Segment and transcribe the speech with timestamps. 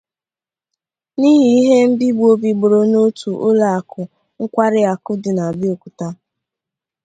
[1.19, 3.67] n'ihi ihe mbigbo bigboro n'otu ụlọ
[4.41, 6.07] nkwariakụ dị n'Abeokuta